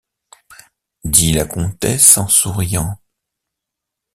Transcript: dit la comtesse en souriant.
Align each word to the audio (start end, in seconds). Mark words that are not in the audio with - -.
dit 1.03 1.31
la 1.31 1.45
comtesse 1.45 2.17
en 2.17 2.27
souriant. 2.27 2.97